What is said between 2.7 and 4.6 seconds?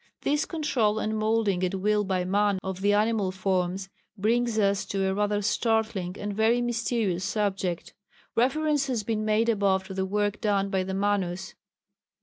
the animal forms brings